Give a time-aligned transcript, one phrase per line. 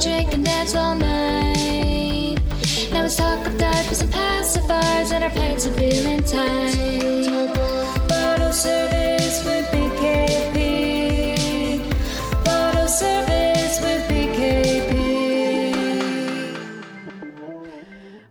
[0.00, 2.38] drink and dance all night.
[2.92, 7.48] Now let's talk of diapers and pacifiers and our paints are feeling tight.
[8.08, 11.34] Bottle service with BKP.
[12.44, 15.74] Bottle service with BKP.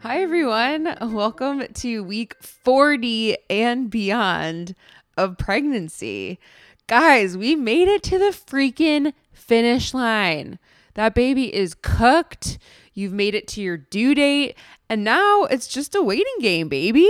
[0.04, 0.96] Hi, everyone.
[1.02, 4.74] Welcome to week 40 and beyond
[5.18, 6.40] of pregnancy.
[6.88, 10.60] Guys, we made it to the freaking finish line.
[10.98, 12.58] That baby is cooked.
[12.96, 14.58] You've made it to your due date.
[14.90, 17.08] And now it's just a waiting game, baby.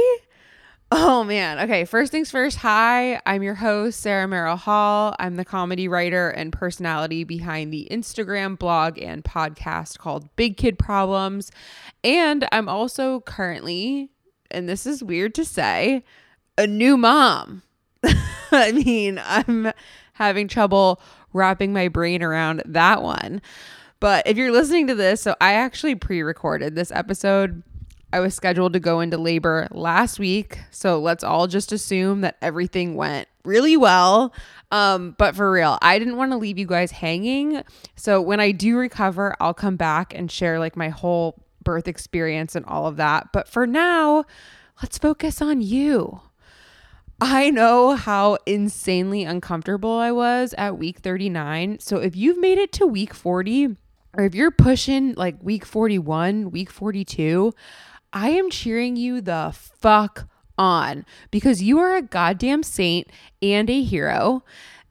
[0.92, 1.58] Oh man.
[1.60, 2.58] Okay, first things first.
[2.58, 5.16] Hi, I'm your host, Sarah Merrill Hall.
[5.20, 10.78] I'm the comedy writer and personality behind the Instagram blog and podcast called Big Kid
[10.78, 11.50] Problems.
[12.04, 14.10] And I'm also currently,
[14.52, 16.04] and this is weird to say,
[16.58, 17.64] a new mom.
[18.52, 19.72] I mean, I'm
[20.12, 21.00] having trouble
[21.38, 23.42] wrapping my brain around that one.
[24.00, 27.64] But if you're listening to this, so I actually pre recorded this episode
[28.14, 30.60] I was scheduled to go into labor last week.
[30.72, 34.34] So let's all just assume that everything went really well.
[34.72, 37.64] Um, but for real, I didn't want to leave you guys hanging.
[37.96, 42.56] So when I do recover, I'll come back and share like my whole birth experience
[42.56, 43.34] and all of that.
[43.34, 44.24] But for now,
[44.82, 46.22] let's focus on you.
[47.20, 51.80] I know how insanely uncomfortable I was at week 39.
[51.80, 53.76] So if you've made it to week 40,
[54.16, 57.54] or if you're pushing like week 41, week 42,
[58.14, 60.28] I am cheering you the fuck
[60.60, 63.08] on because you are a goddamn saint
[63.42, 64.44] and a hero.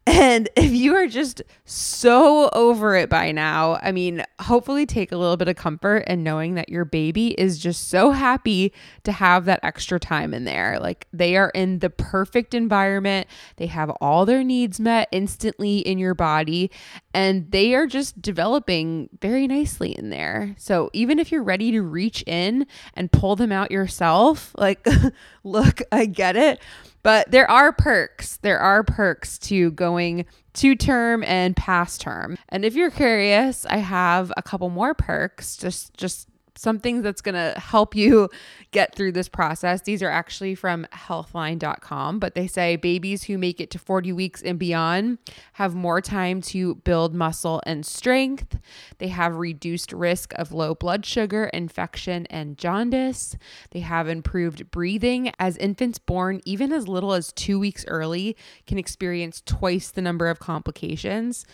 [0.06, 5.16] And if you are just so over it by now, I mean, hopefully take a
[5.16, 8.72] little bit of comfort in knowing that your baby is just so happy
[9.04, 10.78] to have that extra time in there.
[10.80, 13.26] Like they are in the perfect environment,
[13.56, 16.70] they have all their needs met instantly in your body,
[17.12, 20.54] and they are just developing very nicely in there.
[20.58, 24.86] So even if you're ready to reach in and pull them out yourself, like,
[25.44, 26.60] look, I get it
[27.06, 28.38] but there are perks.
[28.38, 32.36] There are perks to going to term and past term.
[32.48, 36.26] And if you're curious, I have a couple more perks just just
[36.58, 38.28] something that's going to help you
[38.70, 39.82] get through this process.
[39.82, 44.42] These are actually from healthline.com, but they say babies who make it to 40 weeks
[44.42, 45.18] and beyond
[45.54, 48.58] have more time to build muscle and strength.
[48.98, 53.36] They have reduced risk of low blood sugar, infection, and jaundice.
[53.70, 58.36] They have improved breathing as infants born even as little as 2 weeks early
[58.66, 61.44] can experience twice the number of complications.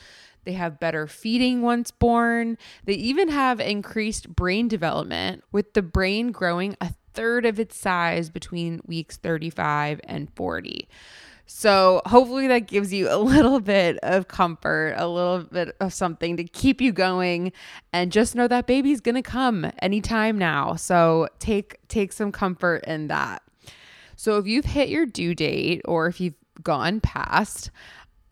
[0.44, 2.58] They have better feeding once born.
[2.84, 8.30] They even have increased brain development, with the brain growing a third of its size
[8.30, 10.88] between weeks 35 and 40.
[11.46, 16.36] So, hopefully, that gives you a little bit of comfort, a little bit of something
[16.36, 17.52] to keep you going,
[17.92, 20.76] and just know that baby's gonna come anytime now.
[20.76, 23.42] So, take take some comfort in that.
[24.16, 27.70] So, if you've hit your due date or if you've gone past,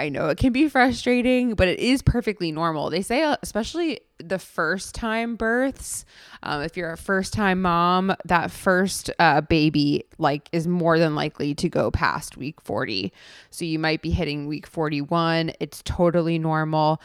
[0.00, 2.88] I know it can be frustrating, but it is perfectly normal.
[2.88, 6.06] They say, uh, especially the first time births,
[6.42, 11.14] um, if you're a first time mom, that first uh, baby like is more than
[11.14, 13.12] likely to go past week 40.
[13.50, 15.52] So you might be hitting week 41.
[15.60, 17.02] It's totally normal.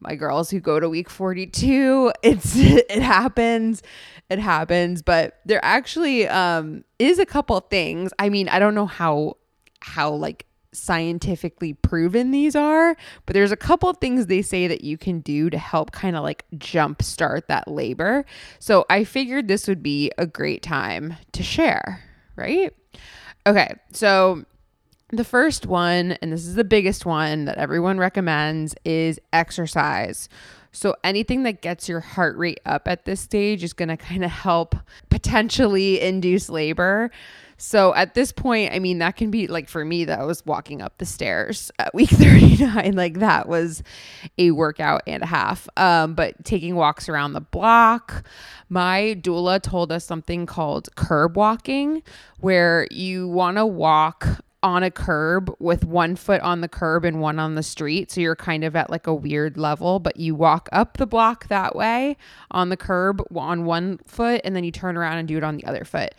[0.00, 3.82] My girls who go to week 42, it's it happens.
[4.30, 8.10] It happens, but there actually um, is a couple things.
[8.18, 9.36] I mean, I don't know how
[9.80, 10.46] how like
[10.78, 12.96] scientifically proven these are,
[13.26, 16.16] but there's a couple of things they say that you can do to help kind
[16.16, 18.24] of like jumpstart that labor.
[18.58, 22.02] So I figured this would be a great time to share,
[22.36, 22.74] right?
[23.46, 24.44] Okay, so
[25.10, 30.28] the first one, and this is the biggest one that everyone recommends, is exercise.
[30.72, 34.22] So anything that gets your heart rate up at this stage is going to kind
[34.22, 34.74] of help
[35.08, 37.10] potentially induce labor.
[37.58, 40.80] So at this point, I mean, that can be like for me, that was walking
[40.80, 42.94] up the stairs at week 39.
[42.94, 43.82] Like that was
[44.38, 45.68] a workout and a half.
[45.76, 48.24] Um, but taking walks around the block,
[48.68, 52.02] my doula told us something called curb walking,
[52.38, 54.26] where you want to walk
[54.62, 58.10] on a curb with one foot on the curb and one on the street.
[58.10, 61.48] So you're kind of at like a weird level, but you walk up the block
[61.48, 62.16] that way
[62.50, 65.56] on the curb on one foot and then you turn around and do it on
[65.56, 66.14] the other foot.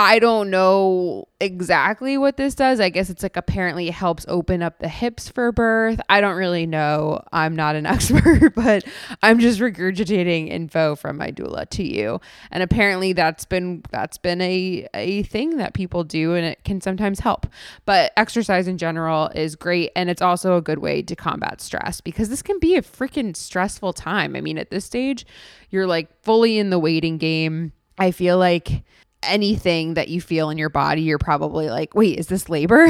[0.00, 2.78] I don't know exactly what this does.
[2.78, 6.00] I guess it's like apparently it helps open up the hips for birth.
[6.08, 7.20] I don't really know.
[7.32, 8.84] I'm not an expert, but
[9.24, 12.20] I'm just regurgitating info from my doula to you.
[12.52, 16.80] And apparently that's been that's been a a thing that people do and it can
[16.80, 17.48] sometimes help.
[17.84, 22.00] But exercise in general is great and it's also a good way to combat stress
[22.00, 24.36] because this can be a freaking stressful time.
[24.36, 25.26] I mean, at this stage,
[25.70, 27.72] you're like fully in the waiting game.
[27.98, 28.84] I feel like
[29.22, 32.86] anything that you feel in your body, you're probably like, wait, is this labor?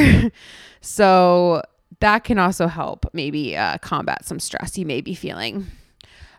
[0.80, 1.62] so
[2.00, 5.66] that can also help maybe uh, combat some stress you may be feeling.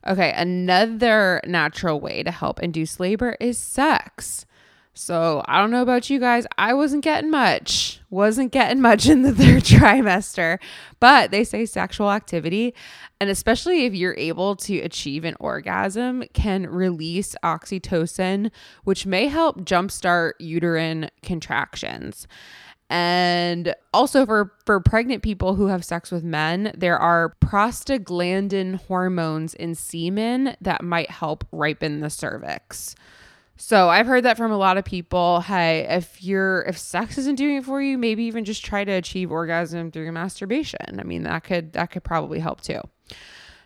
[0.08, 4.46] Okay, another natural way to help induce labor is sex.
[4.94, 6.46] So I don't know about you guys.
[6.58, 10.60] I wasn't getting much, wasn't getting much in the third trimester,
[11.00, 12.74] but they say sexual activity,
[13.22, 18.52] and especially if you're able to achieve an orgasm, can release oxytocin,
[18.84, 22.28] which may help jumpstart uterine contractions.
[22.90, 29.54] And also for for pregnant people who have sex with men, there are prostaglandin hormones
[29.54, 32.96] in semen that might help ripen the cervix.
[33.62, 35.42] So I've heard that from a lot of people.
[35.42, 38.92] Hey, if you're if sex isn't doing it for you, maybe even just try to
[38.94, 40.98] achieve orgasm through masturbation.
[40.98, 42.80] I mean, that could that could probably help too.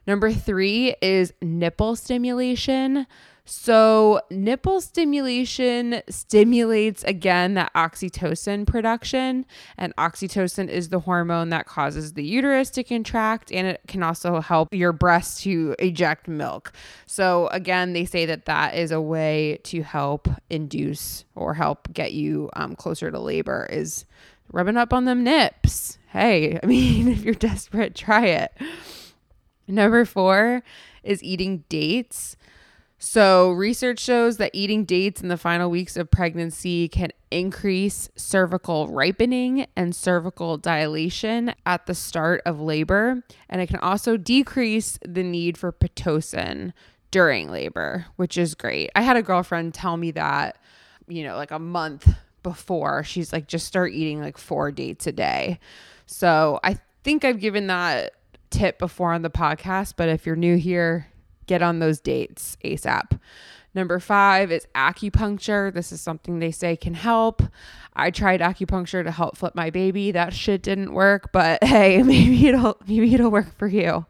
[0.07, 3.05] Number 3 is nipple stimulation.
[3.45, 9.45] So, nipple stimulation stimulates again that oxytocin production,
[9.77, 14.39] and oxytocin is the hormone that causes the uterus to contract and it can also
[14.39, 16.71] help your breast to eject milk.
[17.05, 22.13] So, again, they say that that is a way to help induce or help get
[22.13, 24.05] you um, closer to labor is
[24.53, 25.97] rubbing up on them nips.
[26.11, 28.53] Hey, I mean, if you're desperate, try it.
[29.67, 30.63] Number four
[31.03, 32.37] is eating dates.
[33.05, 38.87] So, research shows that eating dates in the final weeks of pregnancy can increase cervical
[38.87, 43.21] ripening and cervical dilation at the start of labor.
[43.49, 46.71] And it can also decrease the need for Pitocin
[47.11, 48.89] during labor, which is great.
[48.95, 50.57] I had a girlfriend tell me that,
[51.05, 52.07] you know, like a month
[52.41, 53.03] before.
[53.03, 55.59] She's like, just start eating like four dates a day.
[56.05, 58.13] So, I think I've given that
[58.49, 61.07] tip before on the podcast, but if you're new here,
[61.45, 63.19] get on those dates ASAP.
[63.75, 65.73] Number five is acupuncture.
[65.73, 67.41] This is something they say can help.
[67.95, 70.11] I tried acupuncture to help flip my baby.
[70.11, 74.05] That shit didn't work, but hey, maybe it'll maybe it'll work for you.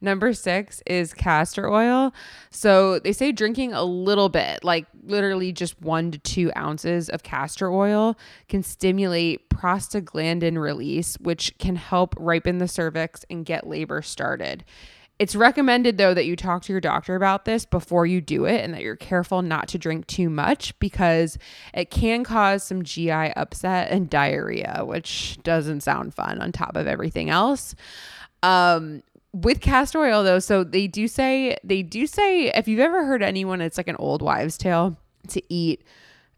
[0.00, 2.12] Number six is castor oil.
[2.50, 7.22] So they say drinking a little bit, like literally just one to two ounces of
[7.22, 8.16] castor oil,
[8.48, 14.64] can stimulate prostaglandin release, which can help ripen the cervix and get labor started.
[15.18, 18.62] It's recommended though that you talk to your doctor about this before you do it
[18.62, 21.38] and that you're careful not to drink too much because
[21.72, 26.86] it can cause some GI upset and diarrhea, which doesn't sound fun on top of
[26.86, 27.74] everything else.
[28.42, 29.02] Um,
[29.32, 33.22] with castor oil though, so they do say they do say if you've ever heard
[33.22, 34.98] anyone, it's like an old wives' tale
[35.28, 35.82] to eat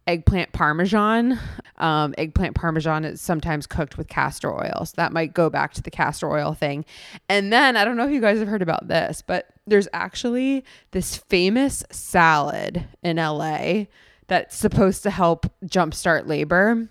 [0.08, 1.38] eggplant parmesan.
[1.76, 4.84] Um, eggplant parmesan is sometimes cooked with castor oil.
[4.87, 6.84] So that might go back to the castor oil thing.
[7.28, 10.64] And then I don't know if you guys have heard about this, but there's actually
[10.90, 13.84] this famous salad in LA
[14.26, 16.88] that's supposed to help jumpstart labor.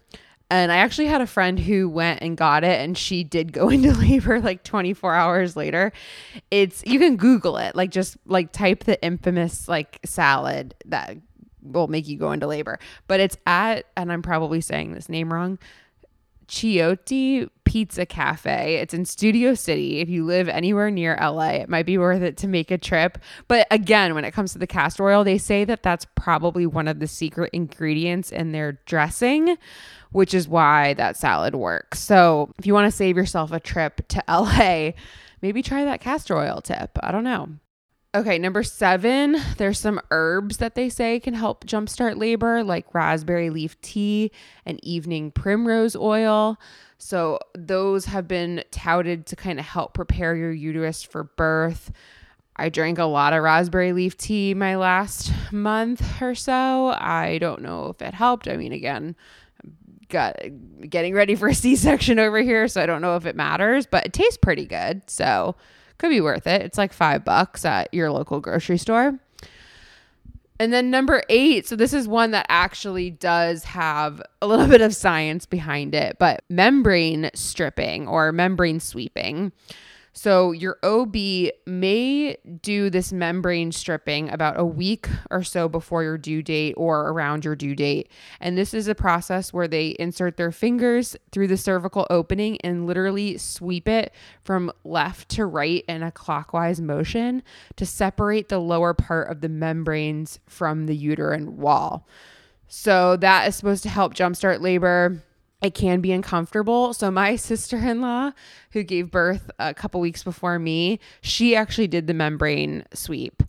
[0.49, 3.67] And I actually had a friend who went and got it and she did go
[3.69, 5.91] into labor like 24 hours later.
[6.51, 7.75] It's you can google it.
[7.75, 11.17] Like just like type the infamous like salad that
[11.71, 12.79] will make you go into labor.
[13.07, 15.59] But it's at, and I'm probably saying this name wrong,
[16.47, 18.75] Chiotti Pizza Cafe.
[18.75, 19.99] It's in Studio City.
[19.99, 23.17] If you live anywhere near LA, it might be worth it to make a trip.
[23.47, 26.87] But again, when it comes to the castor oil, they say that that's probably one
[26.87, 29.57] of the secret ingredients in their dressing,
[30.11, 31.99] which is why that salad works.
[31.99, 34.91] So if you want to save yourself a trip to LA,
[35.41, 36.97] maybe try that castor oil tip.
[37.03, 37.49] I don't know.
[38.17, 43.51] Okay, number seven, there's some herbs that they say can help jumpstart labor, like raspberry
[43.51, 44.31] leaf tea
[44.65, 46.57] and evening primrose oil.
[46.97, 51.91] So, those have been touted to kind of help prepare your uterus for birth.
[52.55, 56.95] I drank a lot of raspberry leaf tea my last month or so.
[56.97, 58.47] I don't know if it helped.
[58.47, 59.15] I mean, again,
[60.09, 60.39] got
[60.89, 64.07] getting ready for a C-section over here, so I don't know if it matters, but
[64.07, 65.03] it tastes pretty good.
[65.07, 65.55] So,
[65.97, 66.61] could be worth it.
[66.61, 69.19] It's like five bucks at your local grocery store.
[70.59, 74.81] And then number eight, so this is one that actually does have a little bit
[74.81, 79.51] of science behind it, but membrane stripping or membrane sweeping.
[80.17, 81.15] So, your OB
[81.67, 87.09] may do this membrane stripping about a week or so before your due date or
[87.09, 88.09] around your due date.
[88.39, 92.87] And this is a process where they insert their fingers through the cervical opening and
[92.87, 94.11] literally sweep it
[94.43, 97.43] from left to right in a clockwise motion
[97.75, 102.07] to separate the lower part of the membranes from the uterine wall.
[102.67, 105.21] So, that is supposed to help jumpstart labor
[105.61, 106.93] it can be uncomfortable.
[106.93, 108.31] So my sister-in-law
[108.71, 113.43] who gave birth a couple weeks before me, she actually did the membrane sweep.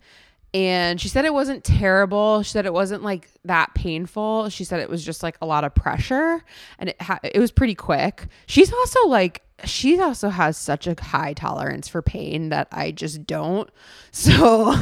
[0.53, 2.41] And she said it wasn't terrible.
[2.41, 4.49] She said it wasn't like that painful.
[4.49, 6.43] She said it was just like a lot of pressure
[6.79, 8.25] and it ha- it was pretty quick.
[8.47, 13.25] She's also like she also has such a high tolerance for pain that I just
[13.25, 13.69] don't.
[14.11, 14.73] So,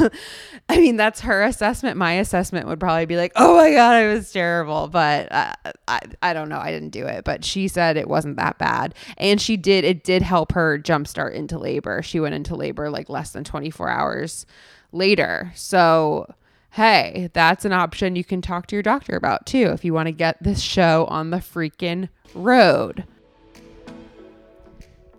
[0.70, 1.98] I mean, that's her assessment.
[1.98, 4.88] My assessment would probably be like, oh my God, it was terrible.
[4.88, 5.54] But uh,
[5.86, 6.58] I, I don't know.
[6.58, 7.26] I didn't do it.
[7.26, 8.96] But she said it wasn't that bad.
[9.18, 12.02] And she did, it did help her jumpstart into labor.
[12.02, 14.46] She went into labor like less than 24 hours
[14.92, 15.52] later.
[15.56, 16.34] So,
[16.72, 20.08] hey, that's an option you can talk to your doctor about too if you want
[20.08, 23.06] to get this show on the freaking road.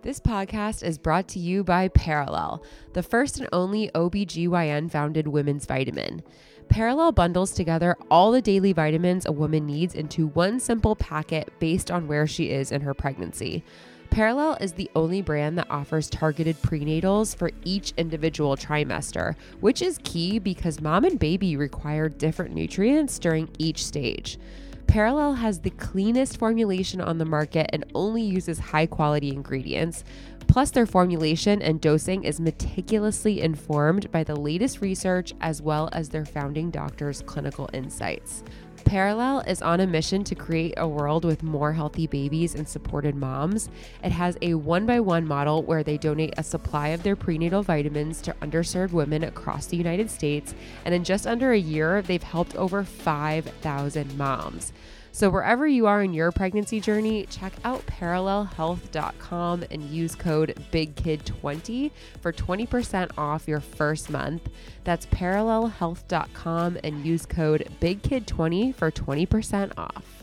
[0.02, 5.66] This podcast is brought to you by Perelel, the first and only OBGYN founded women's
[5.66, 6.22] vitamin.
[6.68, 11.90] Perelel bundles together all the daily vitamins a woman needs into one simple packet based
[11.90, 13.64] on where she is in her pregnancy.
[14.10, 20.00] Perelel is the only brand that offers targeted prenatals for each individual trimester, which is
[20.02, 24.38] key because mom and baby require different nutrients during each stage.
[24.86, 30.02] Perelel has the cleanest formulation on the market and only uses high quality ingredients.
[30.46, 36.08] Plus, their formulation and dosing is meticulously informed by the latest research as well as
[36.08, 38.42] their founding doctor's clinical insights.
[38.88, 43.14] Perelel is on a mission to create a world with more healthy babies and supported
[43.14, 43.68] moms.
[44.02, 47.62] It has a one by one model where they donate a supply of their prenatal
[47.62, 50.54] vitamins to underserved women across the United States.
[50.86, 54.72] And in just under a year, they've helped over 5,000 moms.
[55.18, 61.90] So, wherever you are in your pregnancy journey, check out perelelhealth.com and use code BIGKID20
[62.20, 64.48] for 20% off your first month.
[64.84, 70.17] That's perelelhealth.com and use code BIGKID20 for 20% off.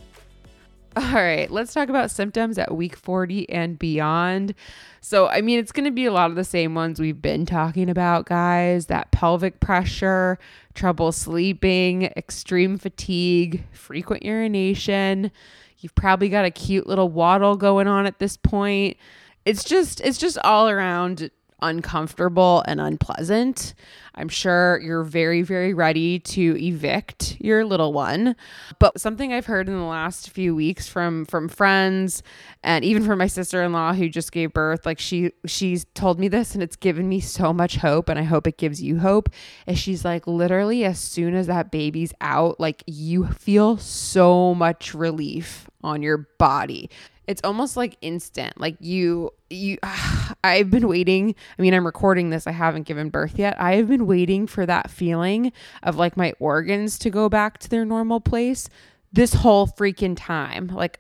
[0.98, 4.56] All right, let's talk about symptoms at week 40 and beyond.
[5.02, 7.46] So, I mean, it's going to be a lot of the same ones we've been
[7.46, 10.40] talking about, guys that pelvic pressure,
[10.74, 15.32] trouble sleeping, extreme fatigue, frequent urination.
[15.80, 18.96] You've probably got a cute little waddle going on at this point.
[19.44, 21.30] It's just, it's just all around
[21.66, 23.74] uncomfortable and unpleasant.
[24.14, 28.36] I'm sure you're very, very ready to evict your little one.
[28.80, 32.24] But something I've heard in the last few weeks from from friends
[32.64, 36.54] and even from my sister-in-law who just gave birth, like she she's told me this
[36.54, 39.30] and it's given me so much hope and I hope it gives you hope.
[39.68, 44.94] Is she's like literally as soon as that baby's out, like you feel so much
[44.94, 46.90] relief on your body
[47.28, 50.05] it's almost like instant like you you ah,
[50.46, 53.60] i've been waiting i mean i'm recording this i haven't given birth yet.
[53.60, 55.52] I have been waiting for that feeling
[55.84, 58.70] of like my organs to go back to their normal place
[59.14, 60.68] this whole freaking time.
[60.68, 61.00] Like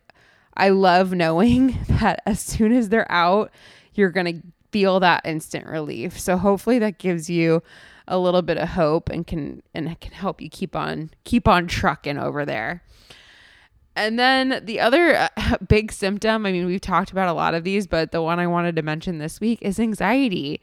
[0.56, 3.52] i love knowing that as soon as they're out
[3.94, 6.20] you're gonna feel that instant relief.
[6.20, 7.64] So hopefully that gives you
[8.10, 11.66] a little bit of hope and can and can help you keep on keep on
[11.68, 12.84] trucking over there
[13.96, 17.64] and then the other uh, big symptom, I mean, we've talked about a lot of
[17.64, 20.62] these, but the one I wanted to mention this week is anxiety.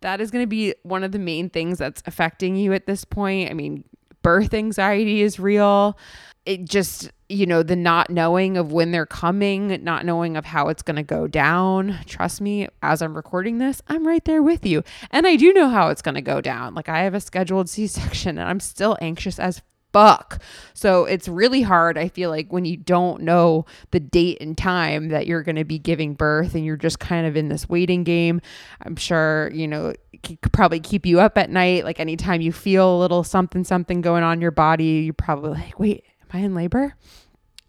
[0.00, 3.04] That is going to be one of the main things that's affecting you at this
[3.04, 3.50] point.
[3.50, 3.84] I mean,
[4.22, 5.96] birth anxiety is real.
[6.44, 10.66] It just, you know, the not knowing of when they're coming, not knowing of how
[10.68, 12.00] it's going to go down.
[12.06, 14.82] Trust me, as I'm recording this, I'm right there with you.
[15.12, 16.74] And I do know how it's going to go down.
[16.74, 20.42] Like, I have a scheduled C section and I'm still anxious as fuck.
[20.74, 25.08] So it's really hard, I feel like, when you don't know the date and time
[25.08, 28.04] that you're going to be giving birth and you're just kind of in this waiting
[28.04, 28.40] game.
[28.84, 31.84] I'm sure, you know, it could probably keep you up at night.
[31.84, 35.50] Like anytime you feel a little something, something going on in your body, you're probably
[35.50, 36.94] like, wait, am I in labor?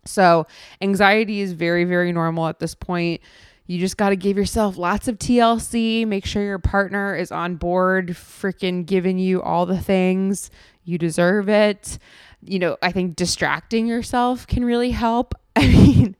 [0.05, 0.47] So
[0.81, 3.21] anxiety is very, very normal at this point.
[3.65, 6.05] You just got to give yourself lots of TLC.
[6.05, 10.51] Make sure your partner is on board, freaking giving you all the things.
[10.85, 11.97] You deserve it.
[12.41, 15.33] You know, I think distracting yourself can really help.
[15.55, 16.15] I mean,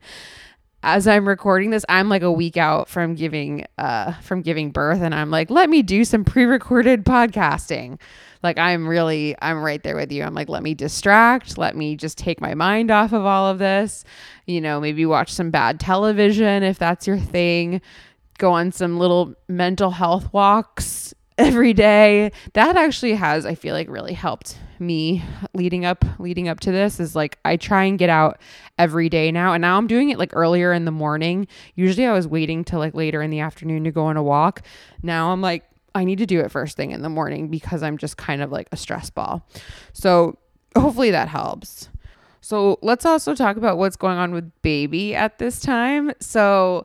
[0.82, 5.00] as I'm recording this, I'm like a week out from giving uh from giving birth
[5.00, 8.00] and I'm like, let me do some pre-recorded podcasting.
[8.42, 10.22] Like I'm really I'm right there with you.
[10.22, 13.58] I'm like, let me distract, let me just take my mind off of all of
[13.58, 14.04] this.
[14.46, 17.80] You know, maybe watch some bad television if that's your thing
[18.38, 22.30] go on some little mental health walks every day.
[22.52, 25.22] That actually has I feel like really helped me
[25.54, 28.40] leading up leading up to this is like I try and get out
[28.76, 31.46] every day now and now I'm doing it like earlier in the morning.
[31.74, 34.62] Usually I was waiting till like later in the afternoon to go on a walk.
[35.02, 35.64] Now I'm like
[35.94, 38.50] I need to do it first thing in the morning because I'm just kind of
[38.50, 39.46] like a stress ball.
[39.92, 40.38] So
[40.76, 41.88] hopefully that helps.
[42.40, 46.12] So let's also talk about what's going on with baby at this time.
[46.20, 46.84] So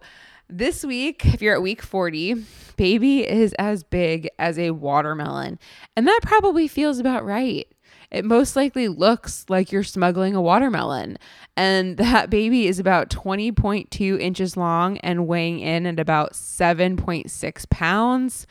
[0.50, 2.44] this week, if you're at week 40,
[2.75, 5.60] baby is as big as a watermelon.
[5.96, 7.68] And that probably feels about right.
[8.12, 11.18] It most likely looks like you're smuggling a watermelon.
[11.56, 18.48] And that baby is about 20.2 inches long and weighing in at about 7.6 pounds.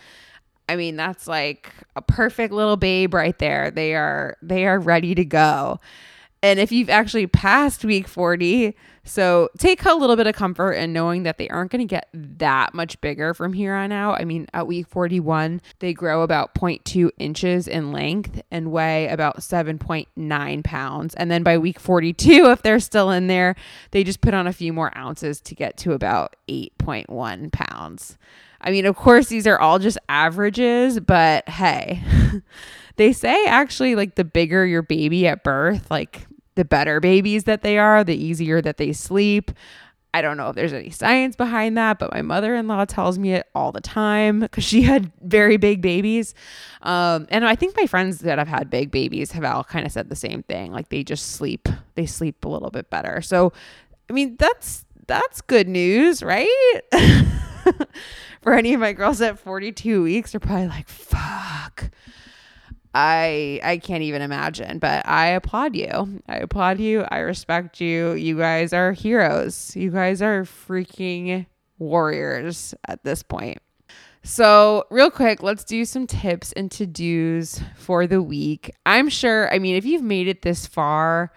[0.68, 3.70] I mean, that's like a perfect little babe right there.
[3.70, 5.80] They are they are ready to go.
[6.42, 8.76] And if you've actually passed week 40,
[9.08, 12.08] so take a little bit of comfort in knowing that they aren't going to get
[12.12, 14.20] that much bigger from here on out.
[14.20, 19.38] I mean, at week 41, they grow about 0.2 inches in length and weigh about
[19.38, 21.14] 7.9 pounds.
[21.14, 23.56] And then by week 42, if they're still in there,
[23.90, 28.18] they just put on a few more ounces to get to about 8.1 pounds.
[28.60, 32.02] I mean, of course, these are all just averages, but hey,
[32.96, 36.26] they say actually, like the bigger your baby at birth, like
[36.58, 39.52] the better babies that they are, the easier that they sleep.
[40.12, 43.16] I don't know if there's any science behind that, but my mother in law tells
[43.16, 46.34] me it all the time because she had very big babies.
[46.82, 49.92] Um, and I think my friends that have had big babies have all kind of
[49.92, 50.72] said the same thing.
[50.72, 53.22] Like they just sleep, they sleep a little bit better.
[53.22, 53.52] So,
[54.10, 56.80] I mean, that's that's good news, right?
[58.42, 61.90] For any of my girls at 42 weeks, are probably like, fuck
[62.94, 66.22] I I can't even imagine, but I applaud you.
[66.28, 67.04] I applaud you.
[67.10, 68.12] I respect you.
[68.12, 69.76] You guys are heroes.
[69.76, 71.46] You guys are freaking
[71.78, 73.58] warriors at this point.
[74.24, 78.74] So, real quick, let's do some tips and to dos for the week.
[78.84, 81.32] I'm sure, I mean, if you've made it this far,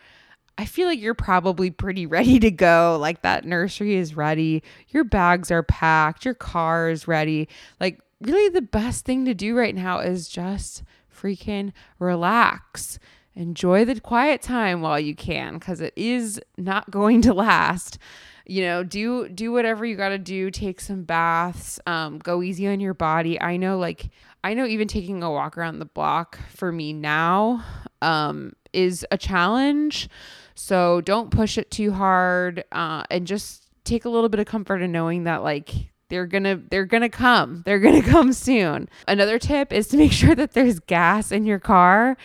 [0.57, 2.97] I feel like you're probably pretty ready to go.
[2.99, 7.47] Like that nursery is ready, your bags are packed, your car is ready.
[7.79, 10.83] Like, really, the best thing to do right now is just
[11.21, 12.99] freaking relax.
[13.35, 17.97] Enjoy the quiet time while you can because it is not going to last.
[18.45, 20.51] You know, do do whatever you got to do.
[20.51, 21.79] Take some baths.
[21.85, 23.39] Um, go easy on your body.
[23.39, 24.09] I know, like
[24.43, 27.63] I know, even taking a walk around the block for me now
[28.01, 30.09] um, is a challenge.
[30.55, 34.81] So don't push it too hard, uh, and just take a little bit of comfort
[34.81, 37.63] in knowing that like they're gonna they're gonna come.
[37.65, 38.89] They're gonna come soon.
[39.07, 42.17] Another tip is to make sure that there's gas in your car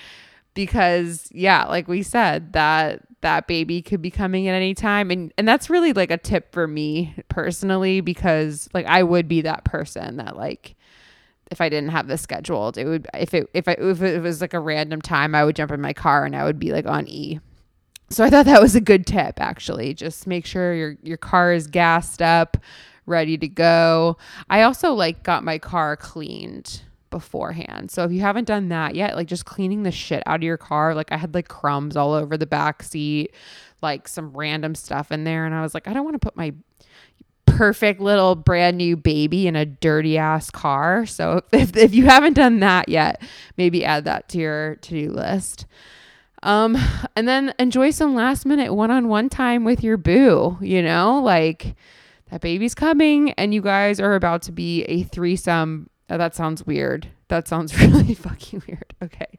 [0.53, 5.11] because yeah like we said that that baby could be coming at any time.
[5.11, 9.41] And and that's really like a tip for me personally because like I would be
[9.43, 10.75] that person that like
[11.53, 14.41] if I didn't have this scheduled it would if it if I if it was
[14.41, 16.87] like a random time I would jump in my car and I would be like
[16.87, 17.39] on E.
[18.11, 19.95] So I thought that was a good tip actually.
[19.95, 22.57] Just make sure your your car is gassed up
[23.07, 24.19] ready to go.
[24.51, 27.91] I also like got my car cleaned beforehand.
[27.91, 30.57] So if you haven't done that yet, like just cleaning the shit out of your
[30.59, 33.33] car, like I had like crumbs all over the back seat,
[33.83, 36.37] like some random stuff in there and I was like I don't want to put
[36.37, 36.53] my
[37.47, 41.07] perfect little brand new baby in a dirty ass car.
[41.07, 43.23] So if if you haven't done that yet,
[43.57, 45.67] maybe add that to your to-do list.
[46.43, 46.77] Um
[47.15, 51.21] and then enjoy some last minute one-on-one time with your boo, you know?
[51.23, 51.77] Like
[52.31, 55.89] that baby's coming and you guys are about to be a threesome.
[56.11, 57.09] Oh, that sounds weird.
[57.29, 58.95] That sounds really fucking weird.
[59.03, 59.39] Okay.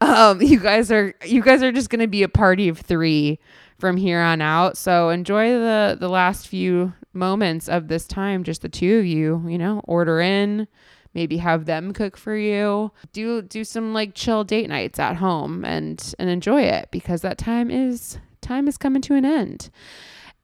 [0.00, 3.38] Um you guys are you guys are just going to be a party of 3
[3.78, 4.76] from here on out.
[4.76, 9.44] So enjoy the the last few moments of this time just the two of you,
[9.48, 10.66] you know, order in,
[11.14, 12.92] maybe have them cook for you.
[13.12, 17.38] Do do some like chill date nights at home and and enjoy it because that
[17.38, 19.70] time is time is coming to an end.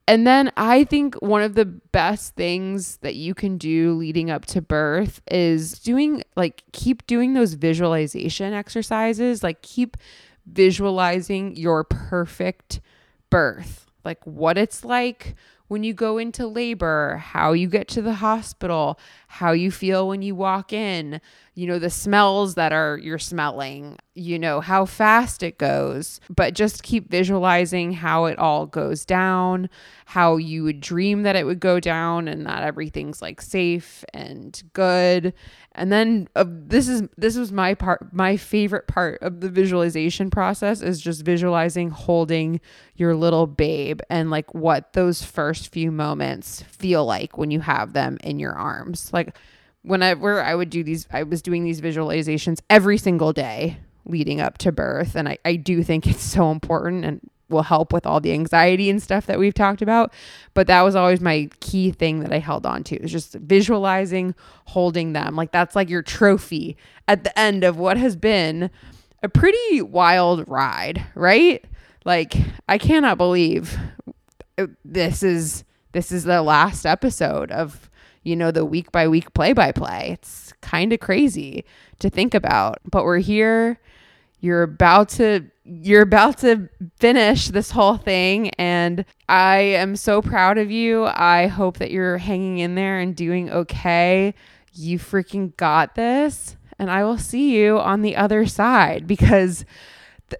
[0.09, 4.43] And then I think one of the best things that you can do leading up
[4.47, 9.97] to birth is doing like keep doing those visualization exercises, like keep
[10.47, 12.81] visualizing your perfect
[13.29, 15.35] birth, like what it's like
[15.67, 20.23] when you go into labor, how you get to the hospital, how you feel when
[20.23, 21.21] you walk in,
[21.59, 26.53] you know, the smells that are you're smelling, you know, how fast it goes, but
[26.53, 29.69] just keep visualizing how it all goes down,
[30.05, 34.63] how you would dream that it would go down and that everything's like safe and
[34.71, 35.33] good.
[35.73, 40.29] And then uh, this is this was my part my favorite part of the visualization
[40.29, 42.61] process is just visualizing holding
[42.95, 47.91] your little babe and like what those first few moments feel like when you have
[47.91, 49.11] them in your arms.
[49.11, 49.35] Like
[49.89, 54.59] whenever I would do these, I was doing these visualizations every single day leading up
[54.59, 55.15] to birth.
[55.15, 58.91] And I, I do think it's so important and will help with all the anxiety
[58.91, 60.13] and stuff that we've talked about.
[60.53, 64.35] But that was always my key thing that I held on to is just visualizing
[64.65, 65.35] holding them.
[65.35, 68.69] Like that's like your trophy at the end of what has been
[69.23, 71.65] a pretty wild ride, right?
[72.05, 72.35] Like
[72.67, 73.75] I cannot believe
[74.85, 77.88] this is this is the last episode of
[78.23, 80.11] you know, the week by week play by play.
[80.13, 81.65] It's kind of crazy
[81.99, 83.79] to think about, but we're here.
[84.41, 90.57] You're about to you're about to finish this whole thing and I am so proud
[90.57, 91.05] of you.
[91.05, 94.33] I hope that you're hanging in there and doing okay.
[94.73, 96.55] You freaking got this.
[96.79, 99.65] And I will see you on the other side because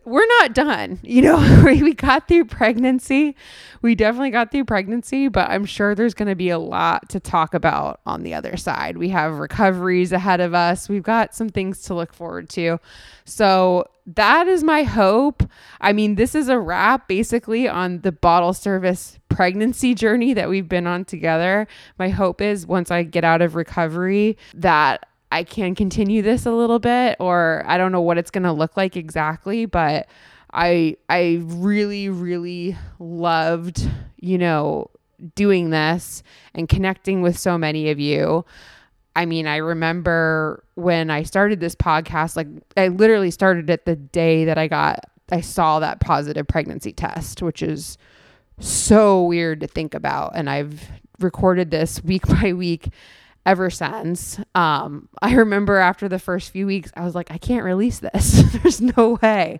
[0.06, 0.99] we're not done.
[1.10, 3.36] You know, we got through pregnancy.
[3.82, 7.19] We definitely got through pregnancy, but I'm sure there's going to be a lot to
[7.19, 8.97] talk about on the other side.
[8.97, 10.88] We have recoveries ahead of us.
[10.88, 12.80] We've got some things to look forward to.
[13.25, 15.43] So, that is my hope.
[15.82, 20.67] I mean, this is a wrap basically on the bottle service pregnancy journey that we've
[20.67, 21.67] been on together.
[21.97, 26.52] My hope is once I get out of recovery that I can continue this a
[26.52, 30.08] little bit or I don't know what it's going to look like exactly, but
[30.52, 33.88] I I really really loved,
[34.20, 34.89] you know,
[35.36, 36.24] doing this
[36.56, 38.46] and connecting with so many of you.
[39.15, 43.96] I mean, I remember when I started this podcast, like I literally started it the
[43.96, 48.00] day that I got I saw that positive pregnancy test, which is
[48.60, 50.89] so weird to think about and I've
[51.20, 52.89] recorded this week by week
[53.49, 54.39] ever since.
[54.55, 58.43] Um, I remember after the first few weeks, I was like, I can't release this.
[58.63, 59.59] There's no way.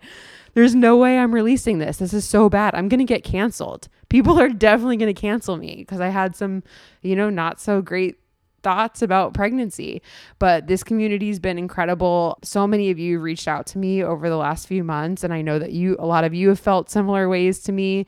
[0.54, 1.98] There's no way I'm releasing this.
[1.98, 2.76] This is so bad.
[2.76, 3.88] I'm going to get canceled.
[4.10, 6.64] People are definitely going to cancel me because I had some,
[7.02, 8.18] you know, not so great
[8.64, 10.02] thoughts about pregnancy.
[10.40, 12.40] But this community's been incredible.
[12.44, 15.42] So many of you reached out to me over the last few months, and I
[15.42, 18.06] know that you, a lot of you have felt similar ways to me.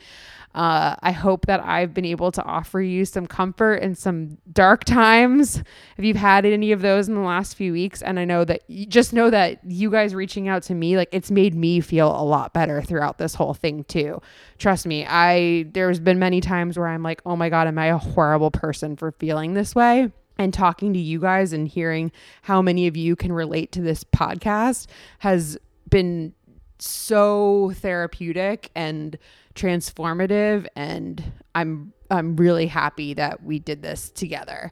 [0.53, 4.83] Uh, I hope that I've been able to offer you some comfort in some dark
[4.83, 5.63] times.
[5.97, 8.63] If you've had any of those in the last few weeks, and I know that
[8.67, 12.09] you just know that you guys reaching out to me, like it's made me feel
[12.09, 14.21] a lot better throughout this whole thing too.
[14.57, 17.87] Trust me, I there's been many times where I'm like, oh my god, am I
[17.87, 20.11] a horrible person for feeling this way?
[20.37, 22.11] and talking to you guys and hearing
[22.41, 24.87] how many of you can relate to this podcast
[25.19, 25.55] has
[25.89, 26.33] been
[26.79, 29.17] so therapeutic and
[29.55, 34.71] transformative and I'm I'm really happy that we did this together.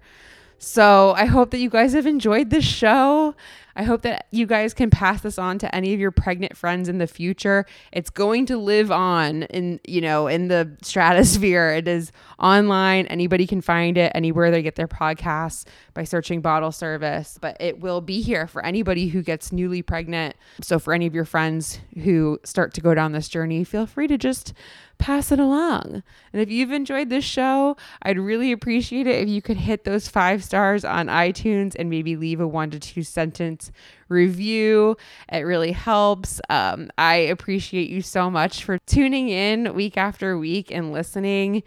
[0.57, 3.33] So I hope that you guys have enjoyed this show.
[3.75, 6.89] I hope that you guys can pass this on to any of your pregnant friends
[6.89, 7.65] in the future.
[7.91, 11.69] It's going to live on in, you know, in the stratosphere.
[11.69, 13.05] It is online.
[13.08, 17.79] Anybody can find it anywhere they get their podcasts by searching bottle service, but it
[17.79, 20.36] will be here for anybody who gets newly pregnant.
[20.62, 24.08] So for any of your friends who start to go down this journey, feel free
[24.08, 24.53] to just
[24.99, 26.03] pass it along.
[26.34, 30.08] And if you've enjoyed this show, I'd really appreciate it if you could hit those
[30.10, 33.58] five stars on iTunes and maybe leave a one to two sentence
[34.07, 34.97] review.
[35.31, 36.41] It really helps.
[36.49, 41.63] Um, I appreciate you so much for tuning in week after week and listening.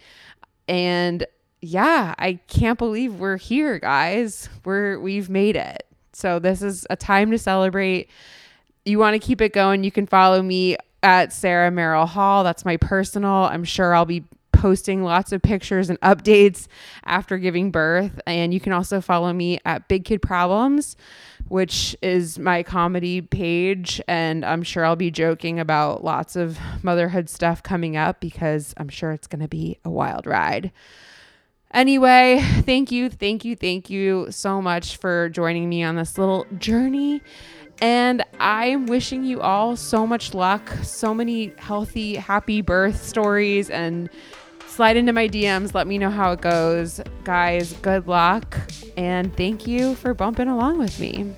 [0.69, 1.27] And
[1.61, 4.49] yeah, I can't believe we're here, guys.
[4.65, 5.87] We're we've made it.
[6.13, 8.11] So this is a time to celebrate.
[8.85, 12.45] You want to keep it going, you can follow me at Sarah Merrill Hall.
[12.45, 13.45] That's my personal.
[13.45, 16.69] I'm sure I'll be posting lots of pictures and updates
[17.05, 18.21] after giving birth.
[18.27, 20.97] And you can also follow me at Big Kid Problems,
[21.53, 24.01] which is my comedy page.
[24.09, 28.89] And I'm sure I'll be joking about lots of motherhood stuff coming up because I'm
[28.89, 30.73] sure it's going to be a wild ride.
[31.75, 36.47] Anyway, thank you, thank you, thank you so much for joining me on this little
[36.57, 37.21] journey.
[37.83, 44.09] And I'm wishing you all so much luck, so many healthy, happy birth stories, and
[44.73, 45.75] slide into my DMs.
[45.75, 47.01] Let me know how it goes.
[47.25, 48.59] Guys, good luck.
[48.97, 51.35] And thank you for bumping along with me.